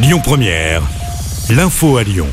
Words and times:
Lyon 0.00 0.20
Première, 0.22 0.82
l'info 1.50 1.96
à 1.96 2.04
Lyon. 2.04 2.28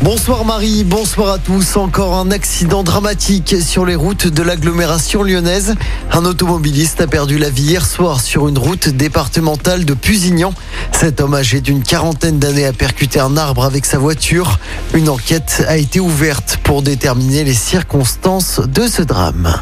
Bonsoir 0.00 0.46
Marie, 0.46 0.82
bonsoir 0.82 1.34
à 1.34 1.38
tous. 1.38 1.76
Encore 1.76 2.14
un 2.14 2.30
accident 2.30 2.82
dramatique 2.82 3.56
sur 3.60 3.84
les 3.84 3.94
routes 3.94 4.26
de 4.26 4.42
l'agglomération 4.42 5.22
lyonnaise. 5.22 5.74
Un 6.10 6.24
automobiliste 6.24 7.02
a 7.02 7.06
perdu 7.06 7.36
la 7.36 7.50
vie 7.50 7.64
hier 7.64 7.84
soir 7.84 8.22
sur 8.22 8.48
une 8.48 8.56
route 8.56 8.88
départementale 8.88 9.84
de 9.84 9.92
Pusignan. 9.92 10.54
Cet 10.90 11.20
homme 11.20 11.34
âgé 11.34 11.60
d'une 11.60 11.82
quarantaine 11.82 12.38
d'années 12.38 12.64
a 12.64 12.72
percuté 12.72 13.20
un 13.20 13.36
arbre 13.36 13.66
avec 13.66 13.84
sa 13.84 13.98
voiture. 13.98 14.58
Une 14.94 15.10
enquête 15.10 15.62
a 15.68 15.76
été 15.76 16.00
ouverte 16.00 16.60
pour 16.64 16.80
déterminer 16.80 17.44
les 17.44 17.52
circonstances 17.52 18.58
de 18.58 18.86
ce 18.86 19.02
drame. 19.02 19.54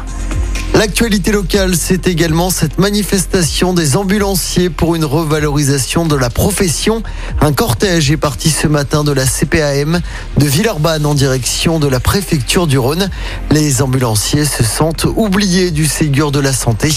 L'actualité 0.73 1.31
locale, 1.31 1.75
c'est 1.75 2.07
également 2.07 2.49
cette 2.49 2.79
manifestation 2.79 3.73
des 3.73 3.97
ambulanciers 3.97 4.69
pour 4.69 4.95
une 4.95 5.05
revalorisation 5.05 6.05
de 6.05 6.15
la 6.15 6.29
profession. 6.29 7.03
Un 7.39 7.51
cortège 7.51 8.09
est 8.09 8.17
parti 8.17 8.49
ce 8.49 8.67
matin 8.67 9.03
de 9.03 9.11
la 9.11 9.25
CPAM 9.25 9.99
de 10.37 10.45
Villeurbanne 10.45 11.05
en 11.05 11.13
direction 11.13 11.77
de 11.77 11.87
la 11.87 11.99
préfecture 11.99 12.67
du 12.67 12.79
Rhône. 12.79 13.09
Les 13.51 13.81
ambulanciers 13.81 14.45
se 14.45 14.63
sentent 14.63 15.05
oubliés 15.15 15.71
du 15.71 15.85
Ségur 15.85 16.31
de 16.31 16.39
la 16.39 16.53
santé. 16.53 16.89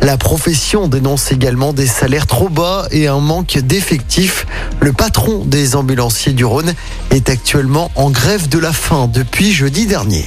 La 0.00 0.16
profession 0.16 0.86
dénonce 0.86 1.32
également 1.32 1.72
des 1.72 1.86
salaires 1.86 2.26
trop 2.26 2.48
bas 2.48 2.86
et 2.90 3.08
un 3.08 3.20
manque 3.20 3.58
d'effectifs. 3.58 4.46
Le 4.80 4.92
patron 4.92 5.44
des 5.44 5.74
ambulanciers 5.74 6.32
du 6.32 6.44
Rhône 6.44 6.72
est 7.10 7.28
actuellement 7.28 7.90
en 7.96 8.10
grève 8.10 8.48
de 8.48 8.58
la 8.58 8.72
faim 8.72 9.10
depuis 9.12 9.52
jeudi 9.52 9.86
dernier. 9.86 10.24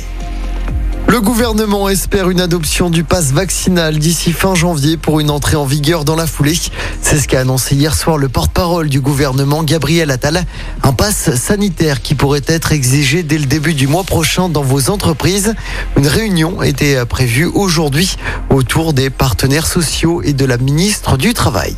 Le 1.09 1.21
gouvernement 1.21 1.89
espère 1.89 2.29
une 2.29 2.39
adoption 2.39 2.91
du 2.91 3.03
pass 3.03 3.31
vaccinal 3.31 3.97
d'ici 3.97 4.31
fin 4.31 4.53
janvier 4.53 4.95
pour 4.95 5.19
une 5.19 5.31
entrée 5.31 5.55
en 5.55 5.65
vigueur 5.65 6.05
dans 6.05 6.15
la 6.15 6.27
foulée. 6.27 6.53
C'est 7.01 7.17
ce 7.17 7.27
qu'a 7.27 7.39
annoncé 7.39 7.75
hier 7.75 7.95
soir 7.95 8.19
le 8.19 8.29
porte-parole 8.29 8.89
du 8.89 9.01
gouvernement 9.01 9.63
Gabriel 9.63 10.11
Attal. 10.11 10.45
Un 10.83 10.93
pass 10.93 11.33
sanitaire 11.33 12.03
qui 12.03 12.13
pourrait 12.13 12.43
être 12.45 12.73
exigé 12.73 13.23
dès 13.23 13.39
le 13.39 13.47
début 13.47 13.73
du 13.73 13.87
mois 13.87 14.03
prochain 14.03 14.49
dans 14.49 14.61
vos 14.61 14.91
entreprises. 14.91 15.55
Une 15.97 16.05
réunion 16.05 16.61
était 16.61 17.03
prévue 17.07 17.45
aujourd'hui 17.45 18.15
autour 18.51 18.93
des 18.93 19.09
partenaires 19.09 19.65
sociaux 19.65 20.21
et 20.21 20.33
de 20.33 20.45
la 20.45 20.59
ministre 20.59 21.17
du 21.17 21.33
Travail. 21.33 21.75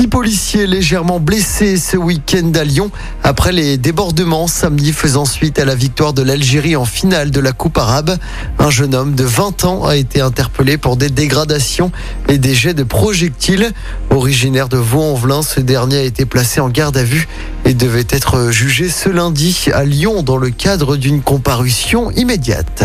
Six 0.00 0.08
policiers 0.08 0.66
légèrement 0.66 1.20
blessés 1.20 1.76
ce 1.76 1.98
week-end 1.98 2.52
à 2.54 2.64
Lyon 2.64 2.90
après 3.22 3.52
les 3.52 3.76
débordements 3.76 4.46
samedi 4.46 4.94
faisant 4.94 5.26
suite 5.26 5.58
à 5.58 5.66
la 5.66 5.74
victoire 5.74 6.14
de 6.14 6.22
l'Algérie 6.22 6.74
en 6.74 6.86
finale 6.86 7.30
de 7.30 7.38
la 7.38 7.52
Coupe 7.52 7.76
arabe. 7.76 8.16
Un 8.58 8.70
jeune 8.70 8.94
homme 8.94 9.14
de 9.14 9.24
20 9.24 9.66
ans 9.66 9.84
a 9.84 9.96
été 9.96 10.22
interpellé 10.22 10.78
pour 10.78 10.96
des 10.96 11.10
dégradations 11.10 11.92
et 12.28 12.38
des 12.38 12.54
jets 12.54 12.72
de 12.72 12.82
projectiles. 12.82 13.72
Originaire 14.08 14.70
de 14.70 14.78
Vaux-en-Velin, 14.78 15.42
ce 15.42 15.60
dernier 15.60 15.98
a 15.98 16.04
été 16.04 16.24
placé 16.24 16.62
en 16.62 16.70
garde 16.70 16.96
à 16.96 17.04
vue 17.04 17.28
et 17.66 17.74
devait 17.74 18.06
être 18.08 18.50
jugé 18.50 18.88
ce 18.88 19.10
lundi 19.10 19.66
à 19.74 19.84
Lyon 19.84 20.22
dans 20.22 20.38
le 20.38 20.48
cadre 20.48 20.96
d'une 20.96 21.20
comparution 21.20 22.10
immédiate. 22.12 22.84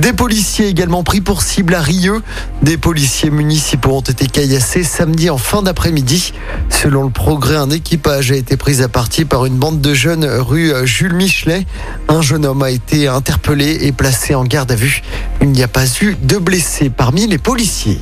Des 0.00 0.14
policiers 0.14 0.66
également 0.66 1.02
pris 1.02 1.20
pour 1.20 1.42
cible 1.42 1.74
à 1.74 1.82
Rieux. 1.82 2.22
Des 2.62 2.78
policiers 2.78 3.28
municipaux 3.28 3.90
ont 3.90 4.00
été 4.00 4.26
caillassés 4.26 4.82
samedi 4.82 5.28
en 5.28 5.36
fin 5.36 5.60
d'après-midi. 5.60 6.32
Selon 6.70 7.04
le 7.04 7.10
progrès, 7.10 7.56
un 7.56 7.68
équipage 7.68 8.32
a 8.32 8.36
été 8.36 8.56
pris 8.56 8.80
à 8.80 8.88
partie 8.88 9.26
par 9.26 9.44
une 9.44 9.58
bande 9.58 9.82
de 9.82 9.92
jeunes 9.92 10.24
rue 10.24 10.72
Jules 10.84 11.12
Michelet. 11.12 11.66
Un 12.08 12.22
jeune 12.22 12.46
homme 12.46 12.62
a 12.62 12.70
été 12.70 13.08
interpellé 13.08 13.76
et 13.82 13.92
placé 13.92 14.34
en 14.34 14.44
garde 14.44 14.72
à 14.72 14.74
vue. 14.74 15.02
Il 15.42 15.50
n'y 15.50 15.62
a 15.62 15.68
pas 15.68 15.84
eu 16.00 16.16
de 16.22 16.38
blessés 16.38 16.88
parmi 16.88 17.26
les 17.26 17.36
policiers. 17.38 18.00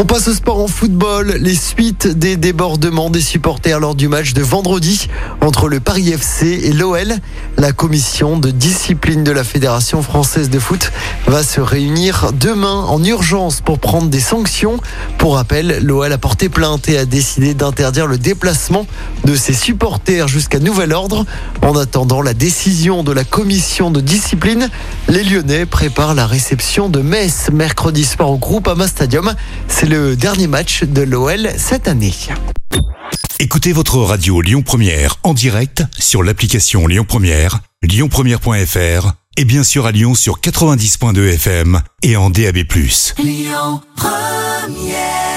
On 0.00 0.04
passe 0.04 0.28
au 0.28 0.32
sport 0.32 0.60
en 0.60 0.68
football. 0.68 1.38
Les 1.40 1.56
suites 1.56 2.06
des 2.06 2.36
débordements 2.36 3.10
des 3.10 3.20
supporters 3.20 3.80
lors 3.80 3.96
du 3.96 4.06
match 4.06 4.32
de 4.32 4.42
vendredi 4.42 5.08
entre 5.40 5.68
le 5.68 5.80
Paris 5.80 6.10
FC 6.10 6.46
et 6.46 6.72
l'OL. 6.72 7.16
La 7.56 7.72
commission 7.72 8.38
de 8.38 8.52
discipline 8.52 9.24
de 9.24 9.32
la 9.32 9.42
Fédération 9.42 10.00
française 10.04 10.50
de 10.50 10.60
foot 10.60 10.92
va 11.26 11.42
se 11.42 11.60
réunir 11.60 12.30
demain 12.32 12.84
en 12.84 13.02
urgence 13.02 13.60
pour 13.60 13.80
prendre 13.80 14.08
des 14.08 14.20
sanctions. 14.20 14.78
Pour 15.18 15.34
rappel, 15.34 15.80
l'OL 15.82 16.12
a 16.12 16.18
porté 16.18 16.48
plainte 16.48 16.88
et 16.88 16.96
a 16.96 17.04
décidé 17.04 17.54
d'interdire 17.54 18.06
le 18.06 18.18
déplacement 18.18 18.86
de 19.24 19.34
ses 19.34 19.52
supporters 19.52 20.28
jusqu'à 20.28 20.60
nouvel 20.60 20.92
ordre. 20.92 21.26
En 21.60 21.76
attendant 21.76 22.22
la 22.22 22.34
décision 22.34 23.02
de 23.02 23.10
la 23.10 23.24
commission 23.24 23.90
de 23.90 24.00
discipline, 24.00 24.68
les 25.08 25.24
Lyonnais 25.24 25.66
préparent 25.66 26.14
la 26.14 26.28
réception 26.28 26.88
de 26.88 27.00
Metz 27.00 27.50
mercredi 27.52 28.04
soir 28.04 28.30
au 28.30 28.38
groupe 28.38 28.68
Ama 28.68 28.86
Stadium. 28.86 29.34
Le 29.88 30.16
dernier 30.16 30.46
match 30.46 30.84
de 30.84 31.02
l'OL 31.02 31.50
cette 31.56 31.88
année. 31.88 32.14
Écoutez 33.38 33.72
votre 33.72 33.98
radio 33.98 34.40
Lyon 34.42 34.62
Première 34.62 35.16
en 35.22 35.32
direct 35.32 35.82
sur 35.98 36.22
l'application 36.22 36.86
Lyon 36.86 37.06
Première, 37.08 37.60
lyonpremière.fr 37.82 39.12
et 39.36 39.44
bien 39.44 39.64
sûr 39.64 39.86
à 39.86 39.92
Lyon 39.92 40.14
sur 40.14 40.40
90.2 40.40 41.34
FM 41.34 41.80
et 42.02 42.16
en 42.16 42.28
DAB+. 42.28 42.58
Lyon 43.18 43.80
Première 43.96 45.27